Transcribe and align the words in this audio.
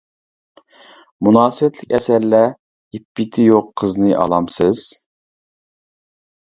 مۇناسىۋەتلىك 1.27 1.93
ئەسەرلەر 1.97 2.47
ئىپپىتى 2.99 3.47
يوق 3.51 3.71
قىزنى 3.83 4.19
ئالامسىز! 4.25 4.85